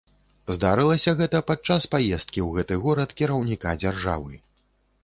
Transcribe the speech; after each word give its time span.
Здарылася 0.55 1.13
гэта 1.19 1.41
падчас 1.51 1.87
паездкі 1.93 2.39
ў 2.47 2.49
гэты 2.59 2.81
горад 2.87 3.09
кіраўніка 3.23 3.77
дзяржавы. 3.87 4.33